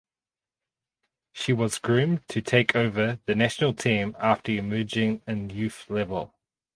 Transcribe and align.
She 1.31 1.53
was 1.53 1.77
groomed 1.77 2.27
to 2.29 2.41
take 2.41 2.75
over 2.75 3.19
the 3.27 3.35
national 3.35 3.75
team 3.75 4.15
after 4.19 4.51
emerging 4.51 5.21
in 5.27 5.51
youth 5.51 5.85
level. 5.91 6.33